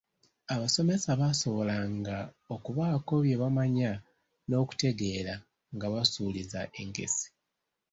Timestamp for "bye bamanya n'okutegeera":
3.23-5.35